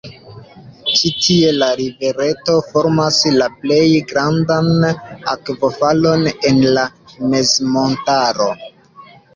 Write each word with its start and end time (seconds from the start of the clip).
Ĉi-tie 0.99 1.51
la 1.63 1.67
rivereto 1.81 2.55
formas 2.69 3.19
la 3.35 3.51
plej 3.59 3.85
grandan 4.13 4.73
akvofalon 5.37 6.27
en 6.53 6.65
la 6.79 6.89
mezmontaro. 7.37 8.55